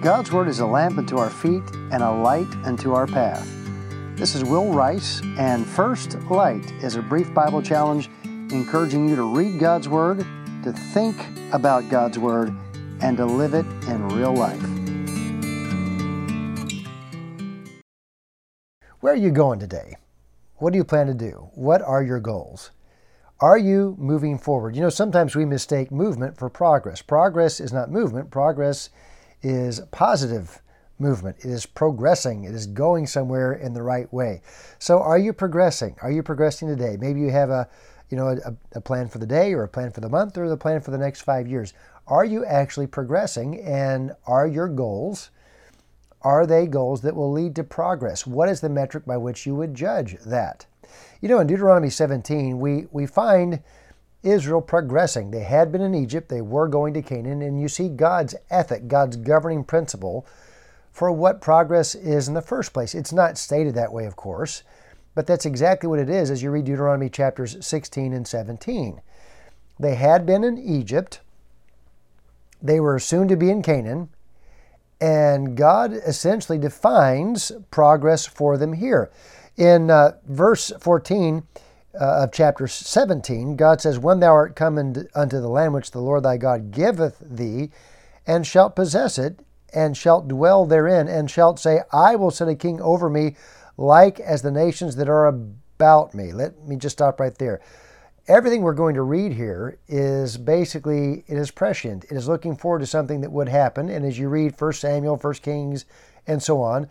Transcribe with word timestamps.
God's 0.00 0.32
Word 0.32 0.48
is 0.48 0.60
a 0.60 0.66
lamp 0.66 0.96
unto 0.96 1.18
our 1.18 1.28
feet 1.28 1.62
and 1.92 2.02
a 2.02 2.10
light 2.10 2.48
unto 2.64 2.94
our 2.94 3.06
path. 3.06 3.46
This 4.16 4.34
is 4.34 4.42
Wil 4.42 4.72
Rice, 4.72 5.20
and 5.36 5.66
First 5.66 6.14
Light 6.30 6.72
is 6.82 6.96
a 6.96 7.02
brief 7.02 7.34
Bible 7.34 7.60
challenge 7.60 8.08
encouraging 8.24 9.06
you 9.06 9.14
to 9.14 9.24
read 9.24 9.60
God's 9.60 9.90
Word, 9.90 10.24
to 10.64 10.72
think 10.94 11.22
about 11.52 11.90
God's 11.90 12.18
Word, 12.18 12.56
and 13.02 13.18
to 13.18 13.26
live 13.26 13.52
it 13.52 13.66
in 13.88 14.08
real 14.08 14.32
life. 14.34 14.62
Where 19.00 19.12
are 19.12 19.16
you 19.16 19.30
going 19.30 19.58
today? 19.58 19.96
What 20.56 20.72
do 20.72 20.78
you 20.78 20.84
plan 20.84 21.08
to 21.08 21.14
do? 21.14 21.50
What 21.52 21.82
are 21.82 22.02
your 22.02 22.20
goals? 22.20 22.70
Are 23.38 23.58
you 23.58 23.96
moving 23.98 24.38
forward? 24.38 24.74
You 24.74 24.80
know, 24.80 24.88
sometimes 24.88 25.36
we 25.36 25.44
mistake 25.44 25.92
movement 25.92 26.38
for 26.38 26.48
progress. 26.48 27.02
Progress 27.02 27.60
is 27.60 27.70
not 27.70 27.90
movement, 27.90 28.30
progress 28.30 28.88
is 29.42 29.80
positive 29.90 30.60
movement. 30.98 31.36
It 31.40 31.46
is 31.46 31.66
progressing. 31.66 32.44
It 32.44 32.54
is 32.54 32.66
going 32.66 33.06
somewhere 33.06 33.52
in 33.54 33.72
the 33.72 33.82
right 33.82 34.12
way. 34.12 34.42
So, 34.78 35.00
are 35.00 35.18
you 35.18 35.32
progressing? 35.32 35.96
Are 36.02 36.10
you 36.10 36.22
progressing 36.22 36.68
today? 36.68 36.96
Maybe 36.98 37.20
you 37.20 37.30
have 37.30 37.50
a, 37.50 37.68
you 38.10 38.16
know, 38.16 38.28
a, 38.28 38.54
a, 38.72 38.80
plan 38.80 39.08
for 39.08 39.18
the 39.18 39.26
day, 39.26 39.54
or 39.54 39.62
a 39.62 39.68
plan 39.68 39.90
for 39.90 40.00
the 40.00 40.08
month, 40.08 40.36
or 40.36 40.48
the 40.48 40.56
plan 40.56 40.80
for 40.80 40.90
the 40.90 40.98
next 40.98 41.22
five 41.22 41.48
years. 41.48 41.72
Are 42.06 42.24
you 42.24 42.44
actually 42.44 42.86
progressing? 42.86 43.60
And 43.60 44.12
are 44.26 44.46
your 44.46 44.68
goals? 44.68 45.30
Are 46.22 46.46
they 46.46 46.66
goals 46.66 47.00
that 47.02 47.16
will 47.16 47.32
lead 47.32 47.56
to 47.56 47.64
progress? 47.64 48.26
What 48.26 48.48
is 48.48 48.60
the 48.60 48.68
metric 48.68 49.06
by 49.06 49.16
which 49.16 49.46
you 49.46 49.54
would 49.54 49.74
judge 49.74 50.16
that? 50.26 50.66
You 51.22 51.28
know, 51.28 51.38
in 51.38 51.46
Deuteronomy 51.46 51.88
17, 51.88 52.58
we 52.58 52.86
we 52.90 53.06
find 53.06 53.62
Israel 54.22 54.60
progressing. 54.60 55.30
They 55.30 55.42
had 55.42 55.72
been 55.72 55.80
in 55.80 55.94
Egypt, 55.94 56.28
they 56.28 56.42
were 56.42 56.68
going 56.68 56.94
to 56.94 57.02
Canaan, 57.02 57.42
and 57.42 57.60
you 57.60 57.68
see 57.68 57.88
God's 57.88 58.34
ethic, 58.50 58.88
God's 58.88 59.16
governing 59.16 59.64
principle 59.64 60.26
for 60.92 61.10
what 61.10 61.40
progress 61.40 61.94
is 61.94 62.28
in 62.28 62.34
the 62.34 62.42
first 62.42 62.72
place. 62.72 62.94
It's 62.94 63.12
not 63.12 63.38
stated 63.38 63.74
that 63.74 63.92
way, 63.92 64.04
of 64.04 64.16
course, 64.16 64.62
but 65.14 65.26
that's 65.26 65.46
exactly 65.46 65.88
what 65.88 65.98
it 65.98 66.10
is 66.10 66.30
as 66.30 66.42
you 66.42 66.50
read 66.50 66.64
Deuteronomy 66.64 67.08
chapters 67.08 67.64
16 67.64 68.12
and 68.12 68.26
17. 68.26 69.00
They 69.78 69.94
had 69.94 70.26
been 70.26 70.44
in 70.44 70.58
Egypt, 70.58 71.20
they 72.62 72.80
were 72.80 72.98
soon 72.98 73.28
to 73.28 73.36
be 73.36 73.50
in 73.50 73.62
Canaan, 73.62 74.10
and 75.00 75.56
God 75.56 75.94
essentially 75.94 76.58
defines 76.58 77.50
progress 77.70 78.26
for 78.26 78.58
them 78.58 78.74
here. 78.74 79.10
In 79.56 79.90
uh, 79.90 80.12
verse 80.26 80.72
14, 80.78 81.44
uh, 81.98 82.24
of 82.24 82.32
chapter 82.32 82.66
17, 82.66 83.56
God 83.56 83.80
says, 83.80 83.98
When 83.98 84.20
thou 84.20 84.32
art 84.32 84.56
come 84.56 84.78
unto 84.78 85.40
the 85.40 85.48
land 85.48 85.74
which 85.74 85.90
the 85.90 86.00
Lord 86.00 86.22
thy 86.22 86.36
God 86.36 86.70
giveth 86.70 87.18
thee, 87.20 87.70
and 88.26 88.46
shalt 88.46 88.76
possess 88.76 89.18
it, 89.18 89.40
and 89.72 89.96
shalt 89.96 90.28
dwell 90.28 90.66
therein, 90.66 91.08
and 91.08 91.30
shalt 91.30 91.58
say, 91.58 91.80
I 91.92 92.16
will 92.16 92.30
set 92.30 92.48
a 92.48 92.54
king 92.54 92.80
over 92.80 93.08
me, 93.08 93.36
like 93.76 94.20
as 94.20 94.42
the 94.42 94.50
nations 94.50 94.96
that 94.96 95.08
are 95.08 95.26
about 95.26 96.14
me. 96.14 96.32
Let 96.32 96.66
me 96.66 96.76
just 96.76 96.96
stop 96.96 97.18
right 97.18 97.36
there. 97.36 97.60
Everything 98.28 98.62
we're 98.62 98.74
going 98.74 98.94
to 98.94 99.02
read 99.02 99.32
here 99.32 99.78
is 99.88 100.36
basically 100.36 101.24
it 101.26 101.36
is 101.36 101.50
prescient. 101.50 102.04
It 102.04 102.12
is 102.12 102.28
looking 102.28 102.54
forward 102.54 102.80
to 102.80 102.86
something 102.86 103.22
that 103.22 103.32
would 103.32 103.48
happen. 103.48 103.88
And 103.88 104.04
as 104.04 104.18
you 104.18 104.28
read 104.28 104.60
1 104.60 104.72
Samuel, 104.74 105.16
1 105.16 105.34
Kings, 105.34 105.86
and 106.26 106.42
so 106.42 106.60
on, 106.60 106.88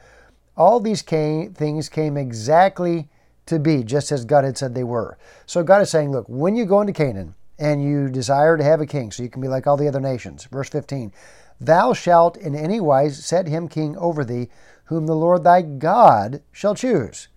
all 0.57 0.79
these 0.79 1.01
came, 1.01 1.53
things 1.53 1.87
came 1.87 2.17
exactly 2.17 3.09
to 3.49 3.59
be, 3.59 3.83
just 3.83 4.11
as 4.11 4.25
God 4.25 4.43
had 4.43 4.57
said 4.57 4.73
they 4.73 4.83
were. 4.83 5.17
So 5.45 5.63
God 5.63 5.81
is 5.81 5.89
saying, 5.89 6.11
look, 6.11 6.25
when 6.27 6.55
you 6.55 6.65
go 6.65 6.81
into 6.81 6.93
Canaan 6.93 7.35
and 7.57 7.83
you 7.83 8.09
desire 8.09 8.57
to 8.57 8.63
have 8.63 8.81
a 8.81 8.85
king, 8.85 9.11
so 9.11 9.23
you 9.23 9.29
can 9.29 9.41
be 9.41 9.47
like 9.47 9.67
all 9.67 9.77
the 9.77 9.87
other 9.87 9.99
nations, 9.99 10.45
verse 10.45 10.69
15, 10.69 11.11
thou 11.59 11.93
shalt 11.93 12.37
in 12.37 12.55
any 12.55 12.79
wise 12.79 13.23
set 13.23 13.47
him 13.47 13.67
king 13.67 13.97
over 13.97 14.23
thee, 14.23 14.49
whom 14.85 15.05
the 15.05 15.15
Lord 15.15 15.43
thy 15.43 15.61
God 15.61 16.41
shall 16.51 16.73
choose. 16.73 17.27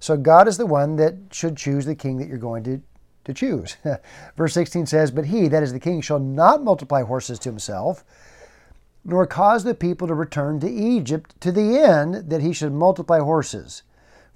So 0.00 0.16
God 0.16 0.46
is 0.46 0.58
the 0.58 0.66
one 0.66 0.96
that 0.96 1.14
should 1.32 1.56
choose 1.56 1.84
the 1.84 1.94
king 1.94 2.18
that 2.18 2.28
you're 2.28 2.38
going 2.38 2.62
to, 2.64 2.80
to 3.24 3.34
choose. 3.34 3.76
Verse 4.36 4.54
16 4.54 4.86
says, 4.86 5.10
But 5.10 5.26
he, 5.26 5.48
that 5.48 5.62
is 5.62 5.72
the 5.72 5.80
king, 5.80 6.00
shall 6.00 6.20
not 6.20 6.62
multiply 6.62 7.02
horses 7.02 7.38
to 7.40 7.48
himself, 7.48 8.04
nor 9.04 9.26
cause 9.26 9.64
the 9.64 9.74
people 9.74 10.06
to 10.06 10.14
return 10.14 10.60
to 10.60 10.70
Egypt 10.70 11.38
to 11.40 11.50
the 11.50 11.78
end 11.78 12.30
that 12.30 12.42
he 12.42 12.52
should 12.52 12.72
multiply 12.72 13.18
horses. 13.18 13.82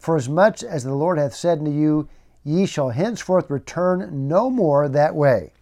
For 0.03 0.17
as 0.17 0.29
much 0.29 0.65
as 0.65 0.83
the 0.83 0.97
Lord 0.97 1.17
hath 1.17 1.33
said 1.33 1.61
unto 1.61 1.71
you, 1.71 2.09
ye 2.43 2.67
shall 2.67 2.89
henceforth 2.89 3.49
return 3.49 4.27
no 4.27 4.51
more 4.51 4.89
that 4.89 5.15
way. 5.15 5.53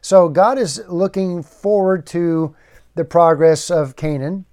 So 0.00 0.28
God 0.28 0.58
is 0.58 0.82
looking 0.88 1.44
forward 1.44 2.04
to 2.08 2.56
the 2.96 3.04
progress 3.04 3.70
of 3.70 3.94
Canaan 3.94 4.46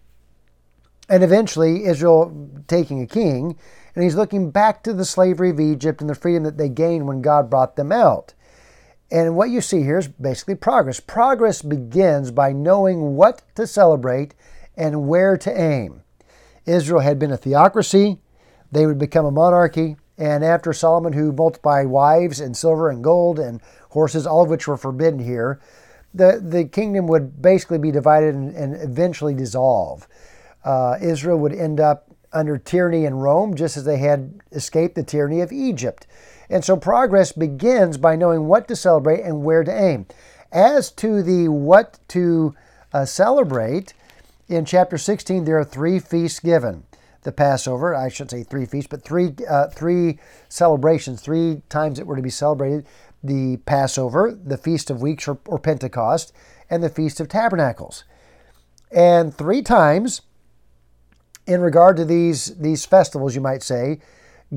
and 1.09 1.23
eventually 1.23 1.85
Israel 1.85 2.51
taking 2.67 3.01
a 3.01 3.07
king. 3.07 3.57
And 3.95 4.03
he's 4.03 4.13
looking 4.13 4.51
back 4.51 4.83
to 4.83 4.93
the 4.93 5.05
slavery 5.05 5.49
of 5.49 5.59
Egypt 5.59 6.01
and 6.01 6.09
the 6.09 6.13
freedom 6.13 6.43
that 6.43 6.59
they 6.59 6.69
gained 6.69 7.07
when 7.07 7.23
God 7.23 7.49
brought 7.49 7.77
them 7.77 7.91
out. 7.91 8.35
And 9.09 9.35
what 9.35 9.49
you 9.49 9.59
see 9.59 9.81
here 9.81 9.97
is 9.97 10.07
basically 10.07 10.53
progress. 10.53 10.99
Progress 10.99 11.63
begins 11.63 12.29
by 12.29 12.53
knowing 12.53 13.15
what 13.15 13.41
to 13.55 13.65
celebrate 13.65 14.35
and 14.77 15.07
where 15.07 15.35
to 15.35 15.59
aim. 15.59 16.03
Israel 16.67 16.99
had 16.99 17.17
been 17.17 17.31
a 17.31 17.37
theocracy, 17.37 18.19
they 18.71 18.85
would 18.85 18.99
become 18.99 19.25
a 19.25 19.31
monarchy. 19.31 19.97
And 20.17 20.43
after 20.43 20.71
Solomon, 20.73 21.13
who 21.13 21.31
multiplied 21.31 21.87
wives 21.87 22.39
and 22.39 22.55
silver 22.55 22.89
and 22.89 23.03
gold 23.03 23.39
and 23.39 23.61
horses, 23.89 24.27
all 24.27 24.43
of 24.43 24.49
which 24.49 24.67
were 24.67 24.77
forbidden 24.77 25.19
here, 25.19 25.59
the, 26.13 26.41
the 26.43 26.65
kingdom 26.65 27.07
would 27.07 27.41
basically 27.41 27.77
be 27.77 27.91
divided 27.91 28.35
and, 28.35 28.55
and 28.55 28.75
eventually 28.75 29.33
dissolve. 29.33 30.07
Uh, 30.63 30.97
Israel 31.01 31.39
would 31.39 31.53
end 31.53 31.79
up 31.79 32.07
under 32.33 32.57
tyranny 32.57 33.05
in 33.05 33.15
Rome, 33.15 33.55
just 33.55 33.77
as 33.77 33.83
they 33.83 33.97
had 33.97 34.39
escaped 34.51 34.95
the 34.95 35.03
tyranny 35.03 35.41
of 35.41 35.51
Egypt. 35.51 36.07
And 36.49 36.63
so 36.63 36.77
progress 36.77 37.31
begins 37.31 37.97
by 37.97 38.15
knowing 38.15 38.47
what 38.47 38.67
to 38.67 38.75
celebrate 38.75 39.21
and 39.21 39.43
where 39.43 39.63
to 39.63 39.71
aim. 39.71 40.05
As 40.51 40.91
to 40.91 41.23
the 41.23 41.47
what 41.47 41.99
to 42.09 42.55
uh, 42.93 43.05
celebrate, 43.05 43.93
in 44.49 44.65
chapter 44.65 44.97
16, 44.97 45.45
there 45.45 45.57
are 45.57 45.63
three 45.63 45.97
feasts 45.97 46.39
given 46.39 46.83
the 47.23 47.31
Passover. 47.31 47.95
I 47.95 48.09
shouldn't 48.09 48.31
say 48.31 48.43
three 48.43 48.65
feasts, 48.65 48.89
but 48.89 49.03
three 49.03 49.33
uh, 49.49 49.67
three 49.67 50.19
celebrations, 50.49 51.21
three 51.21 51.61
times 51.69 51.97
that 51.97 52.07
were 52.07 52.15
to 52.15 52.21
be 52.21 52.29
celebrated: 52.29 52.85
the 53.23 53.57
Passover, 53.65 54.31
the 54.31 54.57
Feast 54.57 54.89
of 54.89 55.01
Weeks 55.01 55.27
or, 55.27 55.39
or 55.45 55.59
Pentecost, 55.59 56.33
and 56.69 56.83
the 56.83 56.89
Feast 56.89 57.19
of 57.19 57.27
Tabernacles. 57.27 58.03
And 58.91 59.33
three 59.33 59.61
times, 59.61 60.21
in 61.47 61.61
regard 61.61 61.97
to 61.97 62.05
these 62.05 62.57
these 62.57 62.85
festivals, 62.85 63.35
you 63.35 63.41
might 63.41 63.63
say, 63.63 63.99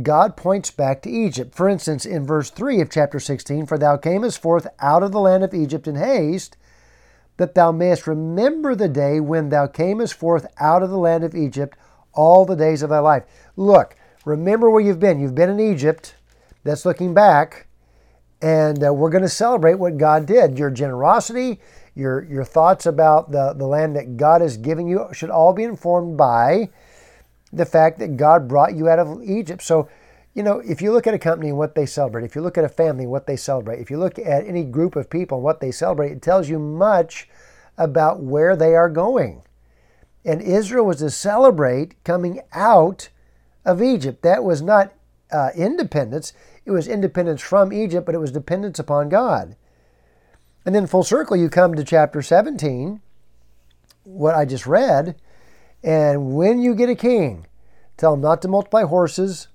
God 0.02 0.36
points 0.36 0.70
back 0.70 1.02
to 1.02 1.10
Egypt. 1.10 1.54
For 1.54 1.68
instance, 1.68 2.04
in 2.04 2.26
verse 2.26 2.50
3 2.50 2.80
of 2.80 2.90
chapter 2.90 3.20
16, 3.20 3.66
For 3.66 3.78
thou 3.78 3.96
camest 3.96 4.40
forth 4.40 4.66
out 4.80 5.04
of 5.04 5.12
the 5.12 5.20
land 5.20 5.44
of 5.44 5.54
Egypt 5.54 5.86
in 5.86 5.94
haste, 5.94 6.56
that 7.36 7.54
thou 7.54 7.70
mayest 7.70 8.06
remember 8.06 8.74
the 8.74 8.88
day 8.88 9.20
when 9.20 9.48
thou 9.50 9.66
camest 9.66 10.14
forth 10.14 10.46
out 10.58 10.82
of 10.82 10.90
the 10.90 10.98
land 10.98 11.22
of 11.22 11.34
Egypt 11.34 11.78
all 12.14 12.44
the 12.44 12.56
days 12.56 12.82
of 12.82 12.90
thy 12.90 12.98
life. 12.98 13.24
Look, 13.56 13.96
remember 14.24 14.70
where 14.70 14.82
you've 14.82 15.00
been. 15.00 15.20
You've 15.20 15.34
been 15.34 15.50
in 15.50 15.60
Egypt. 15.60 16.14
That's 16.64 16.84
looking 16.84 17.14
back. 17.14 17.66
And 18.42 18.84
uh, 18.84 18.92
we're 18.92 19.10
going 19.10 19.22
to 19.22 19.28
celebrate 19.28 19.74
what 19.74 19.96
God 19.96 20.26
did. 20.26 20.58
Your 20.58 20.70
generosity, 20.70 21.60
your, 21.94 22.24
your 22.24 22.44
thoughts 22.44 22.86
about 22.86 23.30
the, 23.30 23.54
the 23.54 23.66
land 23.66 23.96
that 23.96 24.16
God 24.16 24.40
has 24.40 24.56
given 24.56 24.86
you 24.86 25.06
should 25.12 25.30
all 25.30 25.52
be 25.52 25.64
informed 25.64 26.16
by 26.16 26.70
the 27.52 27.64
fact 27.64 27.98
that 28.00 28.16
God 28.16 28.48
brought 28.48 28.74
you 28.74 28.88
out 28.88 28.98
of 28.98 29.22
Egypt. 29.22 29.62
So, 29.62 29.88
you 30.34 30.42
know, 30.42 30.58
if 30.58 30.82
you 30.82 30.92
look 30.92 31.06
at 31.06 31.14
a 31.14 31.18
company 31.18 31.50
and 31.50 31.58
what 31.58 31.74
they 31.74 31.86
celebrate, 31.86 32.24
if 32.24 32.34
you 32.34 32.42
look 32.42 32.58
at 32.58 32.64
a 32.64 32.68
family 32.68 33.04
and 33.04 33.12
what 33.12 33.26
they 33.26 33.36
celebrate, 33.36 33.80
if 33.80 33.90
you 33.90 33.98
look 33.98 34.18
at 34.18 34.46
any 34.46 34.64
group 34.64 34.96
of 34.96 35.08
people 35.08 35.38
and 35.38 35.44
what 35.44 35.60
they 35.60 35.70
celebrate, 35.70 36.10
it 36.10 36.22
tells 36.22 36.48
you 36.48 36.58
much 36.58 37.28
about 37.78 38.20
where 38.20 38.56
they 38.56 38.74
are 38.74 38.88
going. 38.88 39.42
And 40.24 40.40
Israel 40.40 40.86
was 40.86 40.98
to 40.98 41.10
celebrate 41.10 42.02
coming 42.04 42.40
out 42.52 43.08
of 43.64 43.82
Egypt. 43.82 44.22
That 44.22 44.44
was 44.44 44.62
not 44.62 44.92
uh, 45.30 45.50
independence, 45.54 46.32
it 46.64 46.70
was 46.70 46.86
independence 46.86 47.42
from 47.42 47.72
Egypt, 47.72 48.06
but 48.06 48.14
it 48.14 48.18
was 48.18 48.32
dependence 48.32 48.78
upon 48.78 49.08
God. 49.08 49.56
And 50.64 50.74
then, 50.74 50.86
full 50.86 51.02
circle, 51.02 51.36
you 51.36 51.50
come 51.50 51.74
to 51.74 51.84
chapter 51.84 52.22
17, 52.22 53.02
what 54.04 54.34
I 54.34 54.44
just 54.44 54.66
read. 54.66 55.16
And 55.82 56.34
when 56.34 56.60
you 56.60 56.74
get 56.74 56.88
a 56.88 56.94
king, 56.94 57.46
tell 57.98 58.14
him 58.14 58.22
not 58.22 58.40
to 58.42 58.48
multiply 58.48 58.84
horses 58.84 59.48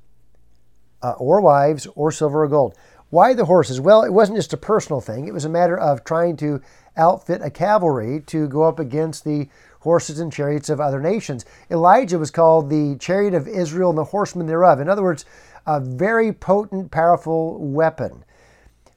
uh, 1.01 1.13
or 1.17 1.41
wives 1.41 1.87
or 1.95 2.11
silver 2.11 2.43
or 2.43 2.47
gold. 2.47 2.75
Why 3.09 3.33
the 3.33 3.45
horses? 3.45 3.81
Well, 3.81 4.03
it 4.03 4.13
wasn't 4.13 4.37
just 4.37 4.53
a 4.53 4.57
personal 4.57 5.01
thing, 5.01 5.27
it 5.27 5.33
was 5.33 5.45
a 5.45 5.49
matter 5.49 5.77
of 5.77 6.03
trying 6.03 6.37
to 6.37 6.61
outfit 6.95 7.41
a 7.41 7.49
cavalry 7.49 8.21
to 8.27 8.47
go 8.47 8.63
up 8.63 8.77
against 8.77 9.23
the 9.23 9.47
horses 9.79 10.19
and 10.19 10.31
chariots 10.31 10.69
of 10.69 10.79
other 10.79 10.99
nations. 11.01 11.45
Elijah 11.71 12.19
was 12.19 12.31
called 12.31 12.69
the 12.69 12.95
chariot 12.99 13.33
of 13.33 13.47
Israel 13.47 13.89
and 13.89 13.97
the 13.97 14.03
horsemen 14.05 14.47
thereof. 14.47 14.79
In 14.79 14.89
other 14.89 15.03
words, 15.03 15.25
a 15.65 15.79
very 15.79 16.31
potent, 16.33 16.91
powerful 16.91 17.57
weapon. 17.59 18.23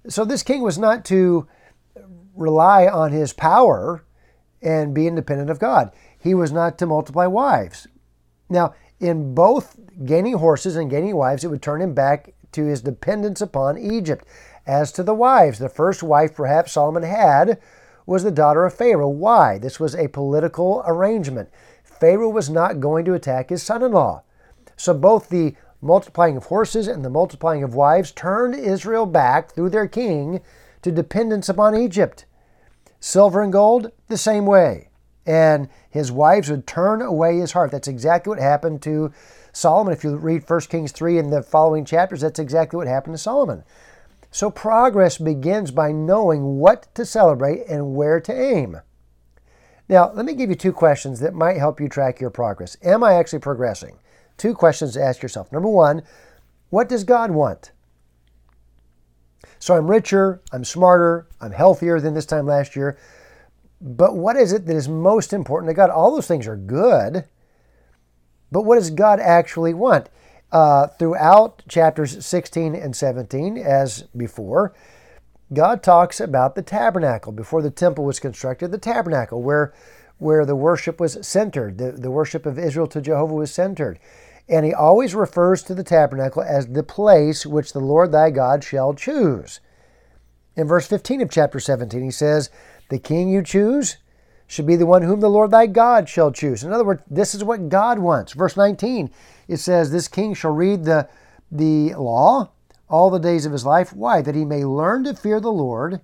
So 0.08 0.24
this 0.24 0.42
king 0.42 0.62
was 0.62 0.78
not 0.78 1.04
to 1.06 1.46
rely 2.34 2.86
on 2.86 3.12
his 3.12 3.32
power 3.32 4.04
and 4.60 4.94
be 4.94 5.06
independent 5.06 5.50
of 5.50 5.58
God. 5.58 5.90
he 6.18 6.34
was 6.34 6.52
not 6.52 6.78
to 6.78 6.86
multiply 6.86 7.26
wives. 7.26 7.88
Now, 8.48 8.74
in 9.00 9.34
both 9.34 9.76
gaining 10.04 10.34
horses 10.34 10.76
and 10.76 10.88
gaining 10.88 11.16
wives, 11.16 11.42
it 11.42 11.48
would 11.48 11.62
turn 11.62 11.82
him 11.82 11.94
back 11.94 12.32
to 12.52 12.64
his 12.64 12.80
dependence 12.80 13.40
upon 13.40 13.76
Egypt. 13.76 14.24
As 14.64 14.92
to 14.92 15.02
the 15.02 15.14
wives, 15.14 15.58
the 15.58 15.68
first 15.68 16.02
wife 16.02 16.36
perhaps 16.36 16.72
Solomon 16.72 17.02
had 17.02 17.58
was 18.06 18.22
the 18.22 18.30
daughter 18.30 18.64
of 18.64 18.74
Pharaoh. 18.74 19.08
Why? 19.08 19.58
This 19.58 19.78
was 19.78 19.94
a 19.94 20.08
political 20.08 20.82
arrangement. 20.86 21.48
Pharaoh 21.84 22.28
was 22.28 22.50
not 22.50 22.80
going 22.80 23.04
to 23.04 23.14
attack 23.14 23.50
his 23.50 23.62
son 23.62 23.82
in 23.82 23.92
law. 23.92 24.22
So 24.76 24.94
both 24.94 25.28
the 25.28 25.54
multiplying 25.80 26.36
of 26.36 26.44
horses 26.44 26.88
and 26.88 27.04
the 27.04 27.10
multiplying 27.10 27.62
of 27.62 27.74
wives 27.74 28.12
turned 28.12 28.54
Israel 28.54 29.06
back 29.06 29.52
through 29.52 29.70
their 29.70 29.88
king 29.88 30.40
to 30.82 30.90
dependence 30.90 31.48
upon 31.48 31.76
Egypt. 31.76 32.24
Silver 33.00 33.42
and 33.42 33.52
gold, 33.52 33.90
the 34.08 34.16
same 34.16 34.46
way. 34.46 34.88
And 35.26 35.68
his 35.90 36.10
wives 36.10 36.50
would 36.50 36.66
turn 36.66 37.02
away 37.02 37.38
his 37.38 37.52
heart. 37.52 37.70
That's 37.70 37.88
exactly 37.88 38.30
what 38.30 38.38
happened 38.38 38.82
to 38.82 39.12
Solomon. 39.52 39.92
If 39.92 40.02
you 40.02 40.16
read 40.16 40.48
1 40.48 40.60
Kings 40.62 40.92
3 40.92 41.18
and 41.18 41.32
the 41.32 41.42
following 41.42 41.84
chapters, 41.84 42.22
that's 42.22 42.38
exactly 42.38 42.76
what 42.76 42.88
happened 42.88 43.14
to 43.14 43.18
Solomon. 43.18 43.64
So 44.32 44.50
progress 44.50 45.18
begins 45.18 45.70
by 45.70 45.92
knowing 45.92 46.56
what 46.56 46.92
to 46.94 47.04
celebrate 47.04 47.66
and 47.68 47.94
where 47.94 48.18
to 48.18 48.32
aim. 48.32 48.80
Now, 49.90 50.10
let 50.14 50.24
me 50.24 50.32
give 50.32 50.48
you 50.48 50.56
two 50.56 50.72
questions 50.72 51.20
that 51.20 51.34
might 51.34 51.58
help 51.58 51.78
you 51.78 51.88
track 51.88 52.18
your 52.18 52.30
progress. 52.30 52.78
Am 52.82 53.04
I 53.04 53.12
actually 53.12 53.40
progressing? 53.40 53.98
Two 54.38 54.54
questions 54.54 54.94
to 54.94 55.02
ask 55.02 55.22
yourself. 55.22 55.52
Number 55.52 55.68
one, 55.68 56.02
what 56.70 56.88
does 56.88 57.04
God 57.04 57.30
want? 57.30 57.72
So 59.58 59.76
I'm 59.76 59.90
richer, 59.90 60.40
I'm 60.50 60.64
smarter, 60.64 61.28
I'm 61.38 61.52
healthier 61.52 62.00
than 62.00 62.14
this 62.14 62.24
time 62.24 62.46
last 62.46 62.74
year. 62.74 62.96
But 63.82 64.16
what 64.16 64.36
is 64.36 64.54
it 64.54 64.64
that 64.64 64.74
is 64.74 64.88
most 64.88 65.34
important 65.34 65.68
to 65.68 65.74
God? 65.74 65.90
All 65.90 66.10
those 66.10 66.26
things 66.26 66.46
are 66.46 66.56
good. 66.56 67.26
But 68.50 68.62
what 68.62 68.76
does 68.76 68.90
God 68.90 69.20
actually 69.20 69.74
want? 69.74 70.08
Uh, 70.52 70.86
throughout 70.98 71.62
chapters 71.66 72.24
16 72.24 72.74
and 72.74 72.94
17, 72.94 73.56
as 73.56 74.02
before, 74.14 74.74
God 75.52 75.82
talks 75.82 76.20
about 76.20 76.54
the 76.54 76.62
tabernacle. 76.62 77.32
Before 77.32 77.62
the 77.62 77.70
temple 77.70 78.04
was 78.04 78.20
constructed, 78.20 78.70
the 78.70 78.76
tabernacle, 78.76 79.42
where, 79.42 79.72
where 80.18 80.44
the 80.44 80.54
worship 80.54 81.00
was 81.00 81.26
centered, 81.26 81.78
the, 81.78 81.92
the 81.92 82.10
worship 82.10 82.44
of 82.44 82.58
Israel 82.58 82.86
to 82.88 83.00
Jehovah 83.00 83.34
was 83.34 83.52
centered. 83.52 83.98
And 84.46 84.66
he 84.66 84.74
always 84.74 85.14
refers 85.14 85.62
to 85.62 85.74
the 85.74 85.84
tabernacle 85.84 86.42
as 86.42 86.66
the 86.66 86.82
place 86.82 87.46
which 87.46 87.72
the 87.72 87.80
Lord 87.80 88.12
thy 88.12 88.30
God 88.30 88.62
shall 88.62 88.92
choose. 88.92 89.60
In 90.54 90.66
verse 90.66 90.86
15 90.86 91.22
of 91.22 91.30
chapter 91.30 91.60
17, 91.60 92.02
he 92.02 92.10
says, 92.10 92.50
The 92.90 92.98
king 92.98 93.30
you 93.30 93.42
choose 93.42 93.96
should 94.52 94.66
be 94.66 94.76
the 94.76 94.84
one 94.84 95.00
whom 95.00 95.20
the 95.20 95.30
Lord 95.30 95.50
thy 95.50 95.66
God 95.66 96.10
shall 96.10 96.30
choose. 96.30 96.62
In 96.62 96.74
other 96.74 96.84
words, 96.84 97.02
this 97.10 97.34
is 97.34 97.42
what 97.42 97.70
God 97.70 97.98
wants. 97.98 98.34
Verse 98.34 98.54
19, 98.54 99.10
it 99.48 99.56
says, 99.56 99.90
This 99.90 100.08
king 100.08 100.34
shall 100.34 100.50
read 100.50 100.84
the, 100.84 101.08
the 101.50 101.94
law 101.94 102.50
all 102.86 103.08
the 103.08 103.18
days 103.18 103.46
of 103.46 103.52
his 103.52 103.64
life. 103.64 103.94
Why? 103.94 104.20
That 104.20 104.34
he 104.34 104.44
may 104.44 104.62
learn 104.66 105.04
to 105.04 105.14
fear 105.14 105.40
the 105.40 105.50
Lord, 105.50 106.02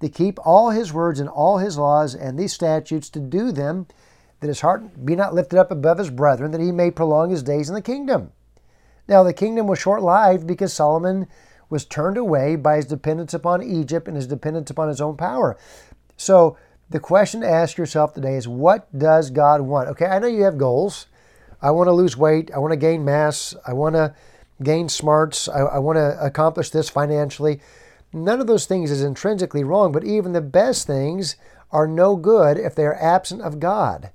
to 0.00 0.08
keep 0.08 0.38
all 0.46 0.70
his 0.70 0.94
words 0.94 1.20
and 1.20 1.28
all 1.28 1.58
his 1.58 1.76
laws 1.76 2.14
and 2.14 2.38
these 2.38 2.54
statutes, 2.54 3.10
to 3.10 3.20
do 3.20 3.52
them, 3.52 3.86
that 4.40 4.48
his 4.48 4.62
heart 4.62 5.04
be 5.04 5.14
not 5.14 5.34
lifted 5.34 5.58
up 5.58 5.70
above 5.70 5.98
his 5.98 6.08
brethren, 6.08 6.52
that 6.52 6.60
he 6.62 6.72
may 6.72 6.90
prolong 6.90 7.28
his 7.28 7.42
days 7.42 7.68
in 7.68 7.74
the 7.74 7.82
kingdom. 7.82 8.32
Now, 9.08 9.22
the 9.22 9.34
kingdom 9.34 9.66
was 9.66 9.78
short 9.78 10.02
lived 10.02 10.46
because 10.46 10.72
Solomon 10.72 11.26
was 11.68 11.84
turned 11.84 12.16
away 12.16 12.56
by 12.56 12.76
his 12.76 12.86
dependence 12.86 13.34
upon 13.34 13.62
Egypt 13.62 14.08
and 14.08 14.16
his 14.16 14.26
dependence 14.26 14.70
upon 14.70 14.88
his 14.88 15.02
own 15.02 15.18
power. 15.18 15.58
So, 16.16 16.56
the 16.90 17.00
question 17.00 17.40
to 17.40 17.48
ask 17.48 17.78
yourself 17.78 18.14
today 18.14 18.34
is 18.34 18.48
what 18.48 18.86
does 18.96 19.30
God 19.30 19.60
want? 19.60 19.88
Okay, 19.90 20.06
I 20.06 20.18
know 20.18 20.26
you 20.26 20.42
have 20.42 20.58
goals. 20.58 21.06
I 21.62 21.70
want 21.70 21.86
to 21.86 21.92
lose 21.92 22.16
weight. 22.16 22.50
I 22.52 22.58
want 22.58 22.72
to 22.72 22.76
gain 22.76 23.04
mass. 23.04 23.54
I 23.66 23.72
want 23.72 23.94
to 23.94 24.14
gain 24.62 24.88
smarts. 24.88 25.48
I, 25.48 25.60
I 25.60 25.78
want 25.78 25.96
to 25.96 26.18
accomplish 26.20 26.70
this 26.70 26.88
financially. 26.88 27.60
None 28.12 28.40
of 28.40 28.48
those 28.48 28.66
things 28.66 28.90
is 28.90 29.02
intrinsically 29.02 29.62
wrong, 29.62 29.92
but 29.92 30.04
even 30.04 30.32
the 30.32 30.40
best 30.40 30.86
things 30.86 31.36
are 31.70 31.86
no 31.86 32.16
good 32.16 32.58
if 32.58 32.74
they 32.74 32.84
are 32.84 33.00
absent 33.00 33.42
of 33.42 33.60
God. 33.60 34.10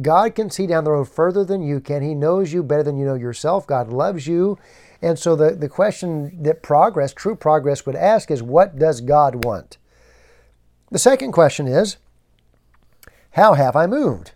God 0.00 0.34
can 0.34 0.50
see 0.50 0.66
down 0.66 0.84
the 0.84 0.92
road 0.92 1.08
further 1.08 1.44
than 1.44 1.62
you 1.62 1.80
can. 1.80 2.02
He 2.02 2.14
knows 2.14 2.52
you 2.52 2.62
better 2.62 2.82
than 2.82 2.96
you 2.96 3.04
know 3.04 3.14
yourself. 3.14 3.66
God 3.66 3.88
loves 3.88 4.26
you. 4.26 4.58
And 5.02 5.18
so 5.18 5.36
the, 5.36 5.50
the 5.50 5.68
question 5.68 6.42
that 6.42 6.62
progress, 6.62 7.12
true 7.12 7.36
progress, 7.36 7.84
would 7.84 7.96
ask 7.96 8.30
is 8.30 8.42
what 8.42 8.78
does 8.78 9.02
God 9.02 9.44
want? 9.44 9.76
The 10.90 10.98
second 10.98 11.32
question 11.32 11.66
is 11.66 11.96
how 13.36 13.52
have 13.52 13.76
I 13.76 13.86
moved? 13.86 14.32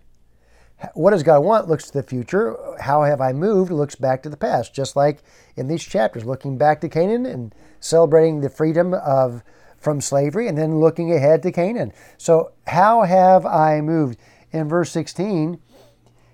What 0.92 1.12
does 1.12 1.22
God 1.22 1.40
want 1.42 1.68
looks 1.68 1.86
to 1.86 1.92
the 1.94 2.02
future. 2.02 2.54
How 2.80 3.02
have 3.04 3.18
I 3.18 3.32
moved 3.32 3.72
looks 3.72 3.94
back 3.94 4.22
to 4.22 4.28
the 4.28 4.36
past, 4.36 4.74
just 4.74 4.94
like 4.94 5.22
in 5.56 5.68
these 5.68 5.82
chapters, 5.82 6.26
looking 6.26 6.58
back 6.58 6.82
to 6.82 6.88
Canaan 6.88 7.24
and 7.24 7.54
celebrating 7.80 8.40
the 8.40 8.50
freedom 8.50 8.92
of 8.92 9.42
from 9.78 10.02
slavery 10.02 10.48
and 10.48 10.58
then 10.58 10.80
looking 10.80 11.14
ahead 11.14 11.42
to 11.44 11.50
Canaan. 11.50 11.94
So, 12.18 12.52
how 12.66 13.04
have 13.04 13.46
I 13.46 13.80
moved? 13.80 14.18
In 14.52 14.68
verse 14.68 14.90
16, 14.90 15.58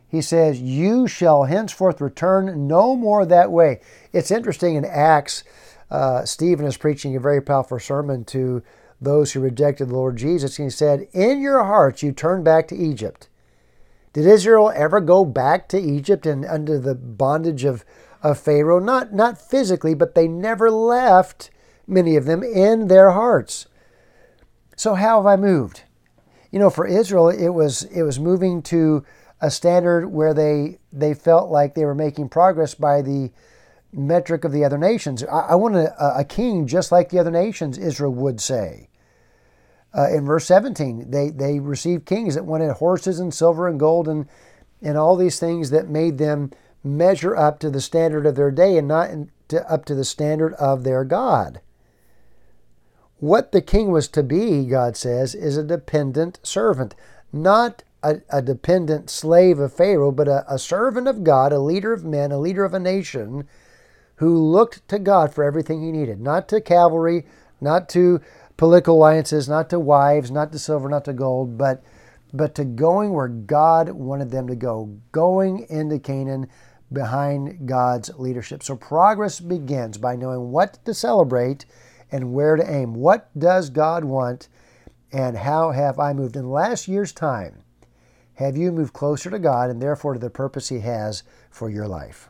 he 0.09 0.21
says, 0.21 0.61
You 0.61 1.07
shall 1.07 1.45
henceforth 1.45 2.01
return 2.01 2.67
no 2.67 2.97
more 2.97 3.25
that 3.27 3.53
way. 3.53 3.81
It's 4.12 4.33
interesting 4.33 4.75
in 4.75 4.85
Acts, 4.85 5.45
uh, 5.89 6.25
Stephen 6.25 6.67
is 6.67 6.77
preaching 6.77 7.15
a 7.15 7.21
very 7.21 7.41
powerful 7.41 7.79
sermon 7.79 8.25
to 8.25 8.65
those 9.01 9.33
who 9.33 9.41
rejected 9.41 9.89
the 9.89 9.95
Lord 9.95 10.17
Jesus. 10.17 10.59
And 10.59 10.67
he 10.67 10.71
said, 10.71 11.09
In 11.13 11.41
your 11.41 11.65
hearts 11.65 12.03
you 12.03 12.13
turn 12.13 12.43
back 12.43 12.69
to 12.69 12.77
Egypt. 12.77 13.29
Did 14.13 14.27
Israel 14.27 14.73
ever 14.75 15.01
go 15.01 15.25
back 15.25 15.69
to 15.69 15.79
Egypt 15.79 16.25
and 16.25 16.45
under 16.45 16.79
the 16.79 16.95
bondage 16.95 17.65
of, 17.65 17.85
of 18.23 18.39
Pharaoh? 18.39 18.79
Not, 18.79 19.13
not 19.13 19.41
physically, 19.41 19.95
but 19.95 20.15
they 20.15 20.27
never 20.27 20.71
left, 20.71 21.51
many 21.87 22.17
of 22.17 22.25
them, 22.25 22.43
in 22.43 22.89
their 22.89 23.11
hearts. 23.11 23.67
So 24.75 24.95
how 24.95 25.19
have 25.19 25.27
I 25.27 25.37
moved? 25.37 25.83
You 26.51 26.59
know, 26.59 26.71
for 26.71 26.87
Israel, 26.87 27.29
it 27.29 27.49
was 27.49 27.83
it 27.85 28.03
was 28.03 28.19
moving 28.19 28.63
to 28.63 29.05
a 29.41 29.51
standard 29.51 30.09
where 30.09 30.33
they 30.33 30.79
they 30.93 31.13
felt 31.13 31.51
like 31.51 31.75
they 31.75 31.85
were 31.85 31.95
making 31.95 32.29
progress 32.29 32.75
by 32.75 33.03
the 33.03 33.31
metric 33.97 34.45
of 34.45 34.53
the 34.53 34.65
other 34.65 34.79
nations. 34.79 35.25
I, 35.25 35.41
I 35.41 35.55
want 35.55 35.75
a, 35.77 36.19
a, 36.19 36.25
king 36.25 36.67
just 36.67 36.93
like 36.93 37.09
the 37.09 37.19
other 37.19 37.31
nations, 37.31 37.79
Israel 37.79 38.13
would 38.13 38.41
say. 38.41 38.91
Uh, 39.97 40.11
in 40.11 40.27
verse 40.27 40.45
17, 40.45 41.11
they, 41.11 41.31
they 41.31 41.59
received 41.59 42.05
kings 42.05 42.35
that 42.35 42.45
wanted 42.45 42.71
horses 42.73 43.19
and 43.19 43.33
silver 43.33 43.67
and 43.67 43.81
gold 43.81 44.07
and, 44.07 44.29
and 44.83 44.99
all 44.99 45.17
these 45.17 45.41
things 45.41 45.71
that 45.71 45.88
made 45.88 46.19
them 46.19 46.50
measure 46.85 47.35
up 47.35 47.59
to 47.59 47.71
the 47.71 47.81
standard 47.81 48.26
of 48.26 48.35
their 48.37 48.50
day 48.50 48.76
and 48.76 48.87
not 48.87 49.11
to, 49.49 49.69
up 49.71 49.87
to 49.87 49.95
the 49.95 50.05
standard 50.05 50.53
of 50.55 50.85
their 50.85 51.03
God. 51.03 51.61
What 53.19 53.53
the 53.53 53.62
king 53.62 53.91
was 53.91 54.09
to 54.09 54.23
be, 54.23 54.67
God 54.67 54.97
says, 54.97 55.35
is 55.35 55.57
a 55.57 55.65
dependent 55.65 56.38
servant, 56.43 56.95
not 57.33 57.83
a, 58.03 58.17
a 58.29 58.43
dependent 58.43 59.09
slave 59.09 59.59
of 59.59 59.73
Pharaoh, 59.73 60.12
but 60.12 60.29
a, 60.29 60.45
a 60.53 60.59
servant 60.59 61.09
of 61.09 61.25
God, 61.25 61.50
a 61.53 61.59
leader 61.59 61.95
of 61.95 62.05
men, 62.05 62.31
a 62.31 62.38
leader 62.38 62.65
of 62.65 62.75
a 62.75 62.79
nation 62.79 63.49
who 64.16 64.38
looked 64.38 64.87
to 64.88 64.99
God 64.99 65.35
for 65.35 65.44
everything 65.44 65.82
he 65.82 65.92
needed, 65.92 66.20
not 66.20 66.49
to 66.49 66.61
cavalry, 66.61 67.26
not 67.61 67.88
to 67.90 68.20
political 68.56 68.96
alliances, 68.96 69.49
not 69.49 69.70
to 69.70 69.78
wives, 69.78 70.30
not 70.30 70.52
to 70.52 70.58
silver, 70.58 70.88
not 70.88 71.04
to 71.04 71.12
gold, 71.12 71.58
but 71.58 71.82
but 72.32 72.54
to 72.56 72.64
going 72.64 73.12
where 73.12 73.28
God 73.28 73.90
wanted 73.90 74.30
them 74.30 74.49
to 74.49 74.56
go, 74.56 74.99
going 75.12 75.66
into 75.70 75.99
Canaan 75.99 76.49
behind 76.92 77.66
God's 77.66 78.11
leadership. 78.18 78.62
So 78.62 78.76
progress 78.76 79.40
begins 79.40 79.96
by 79.96 80.16
knowing 80.16 80.50
what 80.50 80.85
to 80.85 80.92
celebrate 80.92 81.64
and 82.11 82.32
where 82.32 82.56
to 82.56 82.70
aim. 82.70 82.94
What 82.94 83.30
does 83.38 83.70
God 83.70 84.04
want 84.04 84.49
and 85.12 85.37
how 85.37 85.70
have 85.70 85.99
I 85.99 86.12
moved 86.12 86.37
in 86.37 86.50
last 86.50 86.88
year's 86.88 87.12
time? 87.12 87.62
Have 88.35 88.56
you 88.56 88.70
moved 88.70 88.92
closer 88.92 89.30
to 89.30 89.38
God 89.38 89.70
and 89.70 89.80
therefore 89.80 90.12
to 90.12 90.20
the 90.20 90.28
purpose 90.28 90.68
he 90.68 90.80
has 90.80 91.23
for 91.50 91.70
your 91.70 91.88
life? 91.88 92.28